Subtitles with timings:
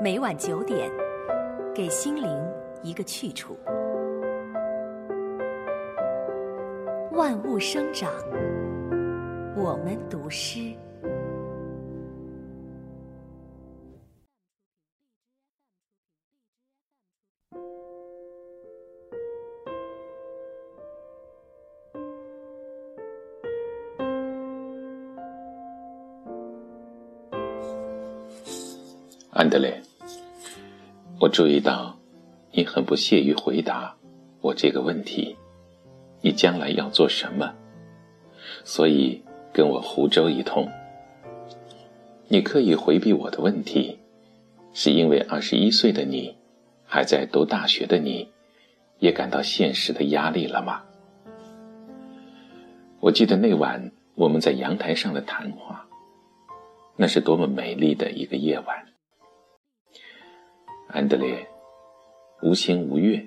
[0.00, 0.90] 每晚九点，
[1.72, 2.28] 给心灵
[2.82, 3.56] 一个去处。
[7.12, 8.12] 万物生长，
[9.56, 10.74] 我们读诗。
[29.34, 29.82] 安德烈，
[31.18, 31.98] 我注意到
[32.52, 33.92] 你很不屑于回答
[34.40, 35.36] 我这个问题：
[36.20, 37.52] 你将来要做什么？
[38.62, 39.20] 所以
[39.52, 40.70] 跟我胡诌一通。
[42.28, 43.98] 你刻意回避我的问题，
[44.72, 46.36] 是因为二十一岁的你，
[46.84, 48.30] 还在读大学的你，
[49.00, 50.80] 也感到现实的压力了吗？
[53.00, 55.84] 我记得那晚我们在阳台上的谈话，
[56.94, 58.93] 那是多么美丽的一个夜晚。
[60.94, 61.44] 安德烈，
[62.40, 63.26] 无星无月，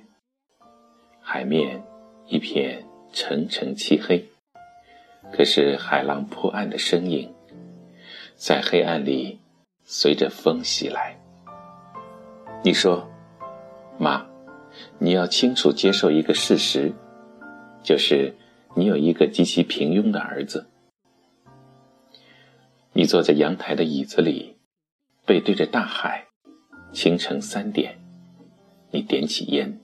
[1.19, 1.83] 海面
[2.25, 4.25] 一片沉沉漆黑。
[5.33, 7.35] 可是海浪破岸的身影，
[8.37, 9.41] 在黑暗里
[9.83, 11.19] 随着风袭来。
[12.63, 13.05] 你说，
[13.99, 14.25] 妈，
[14.97, 16.93] 你要清楚接受一个事实，
[17.83, 18.33] 就是
[18.77, 20.69] 你有一个极其平庸的儿子。
[22.93, 24.55] 你坐在阳台的椅子里，
[25.25, 26.26] 背对着大海。
[26.91, 27.99] 清晨三点，
[28.91, 29.79] 你点起烟。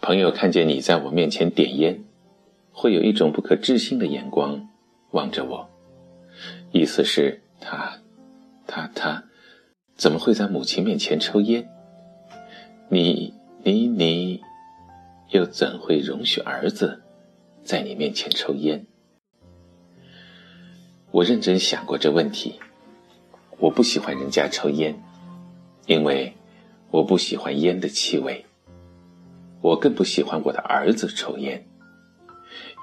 [0.00, 2.02] 朋友看见你在我面前点烟，
[2.72, 4.68] 会有一种不可置信的眼光
[5.12, 5.68] 望着我，
[6.72, 7.96] 意思是他，
[8.66, 9.22] 他，他
[9.96, 11.68] 怎么会在母亲面前抽烟？
[12.88, 13.32] 你，
[13.62, 14.42] 你，你。
[15.30, 17.02] 又怎会容许儿子
[17.62, 18.86] 在你面前抽烟？
[21.12, 22.60] 我认真想过这问题。
[23.58, 25.00] 我不喜欢人家抽烟，
[25.86, 26.34] 因为
[26.90, 28.44] 我不喜欢烟的气味。
[29.60, 31.64] 我更不喜欢我的儿子抽烟，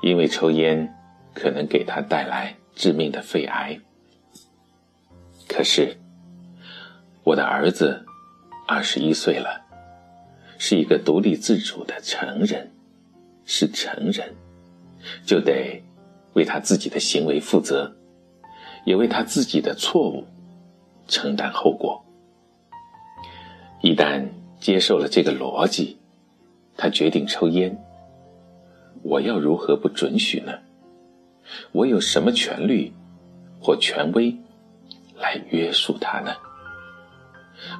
[0.03, 0.95] 因为抽烟
[1.33, 3.79] 可能给他带来致命的肺癌。
[5.47, 5.97] 可是，
[7.23, 8.05] 我的儿子
[8.67, 9.66] 二十一岁了。
[10.57, 12.71] 是一个独立自主的成人，
[13.45, 14.35] 是成人，
[15.25, 15.81] 就得
[16.33, 17.95] 为他自己的行为负责，
[18.85, 20.25] 也为他自己的错误
[21.07, 22.03] 承担后果。
[23.81, 24.27] 一旦
[24.59, 25.97] 接受了这个逻辑，
[26.75, 27.77] 他决定抽烟，
[29.03, 30.53] 我要如何不准许呢？
[31.71, 32.91] 我有什么权利
[33.61, 34.35] 或权威
[35.15, 36.35] 来约束他呢？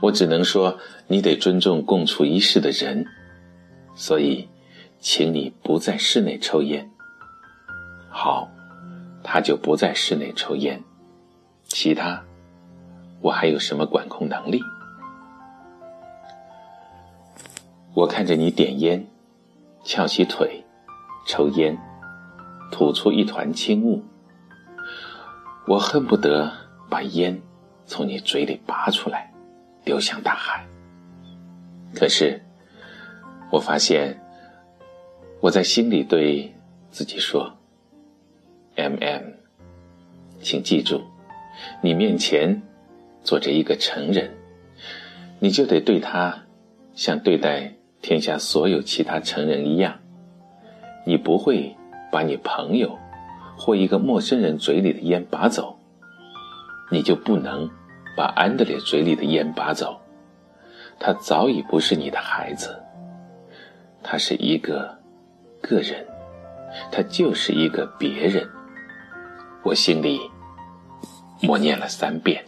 [0.02, 3.06] 我只能说，你得尊重共处一室的人，
[3.96, 4.48] 所以，
[5.00, 6.90] 请你不在室内抽烟。
[8.10, 8.50] 好，
[9.24, 10.84] 他就不在室内抽烟。
[11.64, 12.24] 其他，
[13.22, 14.62] 我还有什么管控能力？
[17.94, 19.08] 我看着你点烟，
[19.84, 20.64] 翘起腿，
[21.28, 21.78] 抽烟，
[22.72, 24.04] 吐出一团轻雾，
[25.68, 26.52] 我恨不得
[26.90, 27.42] 把烟
[27.86, 29.34] 从你嘴里拔出来。
[29.88, 30.68] 流向大海。
[31.96, 32.42] 可是，
[33.50, 34.22] 我发现，
[35.40, 36.54] 我在心里对
[36.92, 37.58] 自己说
[38.76, 39.24] ：“M M，
[40.42, 41.02] 请记住，
[41.82, 42.62] 你面前
[43.24, 44.30] 坐着一个成人，
[45.40, 46.44] 你就得对他
[46.94, 49.98] 像对待天下所有其他成人一样。
[51.06, 51.74] 你不会
[52.12, 53.00] 把你朋友
[53.58, 55.80] 或一个陌生人嘴里的烟拔走，
[56.92, 57.70] 你就不能。”
[58.18, 60.02] 把安德烈嘴里的烟拔走，
[61.00, 62.76] 他早已不是你的孩子，
[64.02, 64.98] 他是一个
[65.62, 66.04] 个人，
[66.92, 68.50] 他就是一个别人。
[69.62, 70.20] 我心里
[71.44, 72.44] 默念了三遍。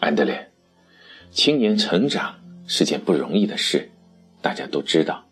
[0.00, 0.50] 安德烈，
[1.30, 2.34] 青年成长
[2.66, 3.90] 是件不容易的事，
[4.40, 5.25] 大家都知道。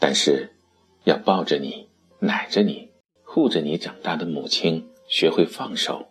[0.00, 0.48] 但是，
[1.04, 1.88] 要抱着你、
[2.20, 2.90] 奶着你、
[3.22, 6.06] 护着你长大的母亲学会放手，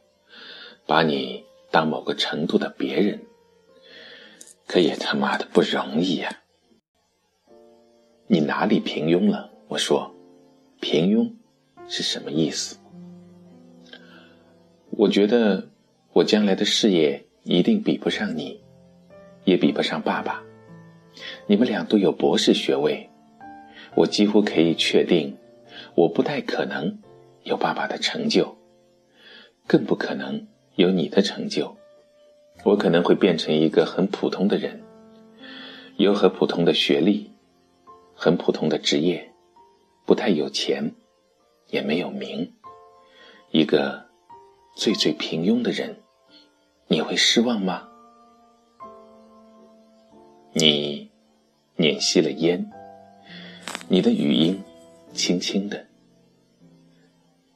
[0.86, 3.20] 把你当某个程度的别人，
[4.68, 6.44] 可也他妈的不容易呀！
[8.28, 9.50] 你哪里平庸了？
[9.68, 10.14] 我说，
[10.80, 11.34] 平庸
[11.88, 12.78] 是什么意思？
[14.92, 15.68] 我觉得
[16.14, 18.62] 我将来的事业一定比不上你，
[19.46, 20.44] 也比不上爸爸。
[21.48, 23.09] 你们俩都有博士学位。
[23.96, 25.38] 我几乎可以确定，
[25.96, 27.00] 我不太可能
[27.44, 28.58] 有爸爸的成就。
[29.68, 31.78] 更不可能有你的成就。
[32.64, 34.82] 我可能会变成一个很普通的人，
[35.98, 37.32] 有很普通的学历，
[38.16, 39.32] 很普通的职业，
[40.06, 40.94] 不太有钱，
[41.68, 42.54] 也没有名，
[43.52, 44.08] 一个
[44.76, 45.98] 最最平庸的人。
[46.88, 47.88] 你会失望吗？
[50.54, 51.12] 你
[51.76, 52.72] 捻熄了烟，
[53.92, 54.64] 你的语音
[55.14, 55.88] 轻轻的。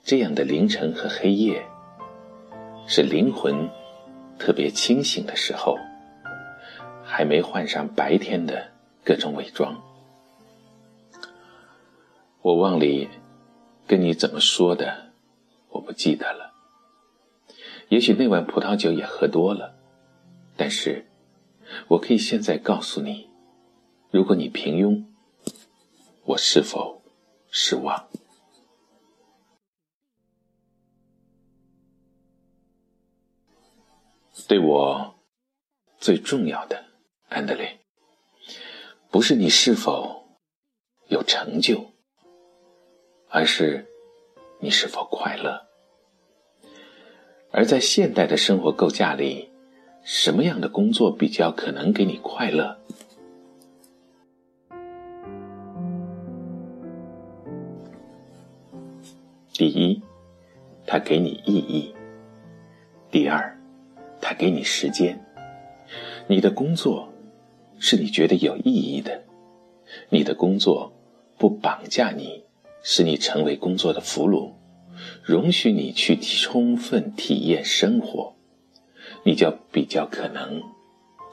[0.01, 1.63] 这样的凌晨和黑夜，
[2.87, 3.69] 是灵魂
[4.39, 5.77] 特别清醒的时候，
[7.03, 8.71] 还没换上白天的
[9.03, 9.79] 各种伪装。
[12.41, 13.09] 我忘里
[13.85, 15.11] 跟你怎么说的，
[15.69, 16.51] 我不记得了。
[17.89, 19.75] 也许那碗葡萄酒也喝多了，
[20.57, 21.05] 但是，
[21.89, 23.29] 我可以现在告诉你，
[24.09, 25.03] 如果你平庸，
[26.25, 27.03] 我是否
[27.51, 28.07] 失望？
[34.47, 35.15] 对我
[35.99, 36.85] 最重要的，
[37.27, 37.79] 安德烈，
[39.11, 40.39] 不是你是否
[41.09, 41.91] 有成就，
[43.29, 43.85] 而是
[44.59, 45.67] 你是否快乐。
[47.51, 49.51] 而在现代的生活构架里，
[50.03, 52.79] 什么样的工作比较可能给你快乐？
[59.55, 60.01] 第一，
[60.87, 61.93] 它给你意义；
[63.11, 63.55] 第二，
[64.19, 65.23] 它给你时间。
[66.25, 67.07] 你的工作
[67.77, 69.23] 是你觉得有意义的，
[70.09, 70.91] 你的工作
[71.37, 72.43] 不绑架你，
[72.81, 74.51] 使你成为工作的俘虏。
[75.23, 78.35] 容许你去充分体验生活，
[79.23, 80.63] 你就比较可能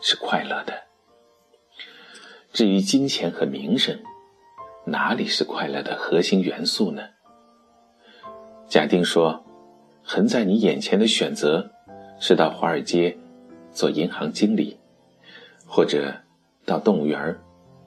[0.02, 0.74] 是快乐的。
[2.52, 3.98] 至于金钱和名声，
[4.84, 7.02] 哪里是快乐的核心元素呢？
[8.70, 9.44] 假定说，
[10.04, 11.68] 横在你眼前的选择
[12.20, 13.18] 是到华尔街
[13.72, 14.78] 做银行经理，
[15.66, 16.14] 或者
[16.64, 17.36] 到动物园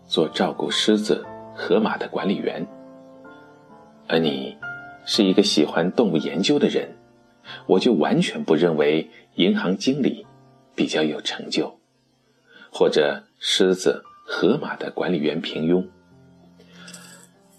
[0.06, 1.26] 做照顾狮子、
[1.56, 2.68] 河马的管理员，
[4.08, 4.56] 而你。
[5.06, 6.96] 是一个喜欢动物研究的人，
[7.68, 10.26] 我就完全不认为银行经理
[10.76, 11.78] 比较有成就，
[12.72, 15.86] 或者狮子、河马的管理员平庸。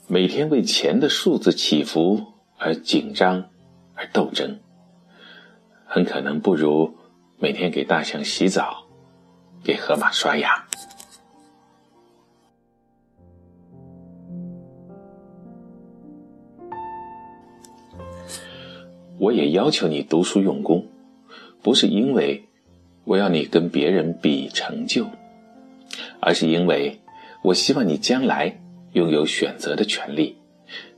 [0.07, 2.33] 每天为钱的数字起伏
[2.65, 3.45] 而紧张
[3.95, 4.59] 而斗争，
[5.85, 6.97] 很可能不如
[7.39, 8.87] 每天给大象洗澡，
[9.63, 10.65] 给河马刷牙。
[19.19, 20.87] 我也要求你读书用功，
[21.63, 22.49] 不是因为
[23.05, 25.07] 我要你跟别人比成就，
[26.19, 26.99] 而是因为
[27.43, 28.59] 我希望你将来
[28.93, 30.39] 拥有选择的权利，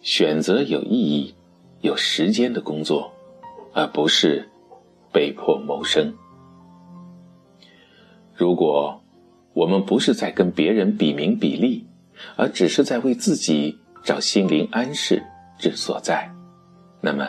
[0.00, 1.34] 选择有意义、
[1.80, 3.12] 有时间的工作，
[3.72, 4.48] 而不是
[5.12, 6.14] 被迫谋生。
[8.34, 9.02] 如果
[9.52, 11.86] 我们不是在跟别人比名比利，
[12.36, 15.22] 而只是在为自己找心灵安适
[15.58, 16.30] 之所在，
[17.00, 17.26] 那么。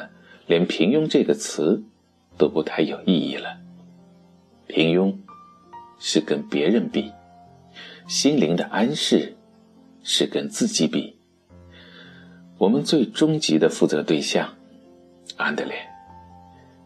[0.50, 1.84] 连平庸这个词
[2.38, 3.58] 都不太有意义了。
[4.66, 5.14] 平庸
[6.00, 7.12] 是跟别人比，
[8.08, 9.36] 心灵的安适
[10.04, 11.17] 是跟自己比。
[12.58, 14.54] 我们最终极的负责对象，
[15.38, 15.76] 安德烈，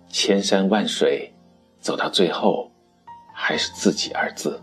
[0.09, 1.33] 千山万水
[1.79, 2.71] 走到最后
[3.33, 4.61] 还是自己二字。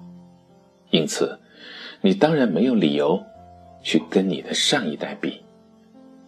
[0.91, 1.39] 因此，
[2.01, 3.23] 你当然没有理由
[3.83, 5.43] 去跟你的上一代比，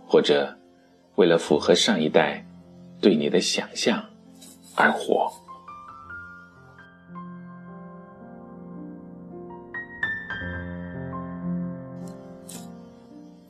[0.06, 0.56] 或者
[1.16, 2.44] 为了符合上一代。
[3.02, 4.04] 对你的想象
[4.74, 5.32] 而活。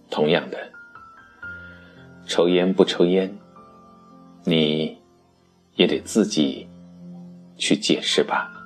[0.09, 0.71] 同样的，
[2.31, 3.37] 抽烟不抽烟，
[4.45, 4.97] 你
[5.75, 6.69] 也得自己
[7.57, 8.60] 去解释吧。